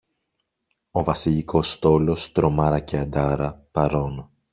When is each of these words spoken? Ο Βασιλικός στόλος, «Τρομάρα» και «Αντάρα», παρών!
Ο 0.91 1.03
Βασιλικός 1.03 1.71
στόλος, 1.71 2.31
«Τρομάρα» 2.31 2.79
και 2.79 2.97
«Αντάρα», 2.97 3.65
παρών! 3.71 4.29